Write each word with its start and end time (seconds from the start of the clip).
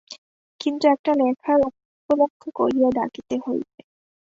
কিন্তু 0.59 0.85
একটা 0.87 1.11
লেখার 1.19 1.59
উপলক্ষ 1.69 2.41
করিয়া 2.59 2.89
ডাকিতে 2.97 3.35
হইবে। 3.45 3.79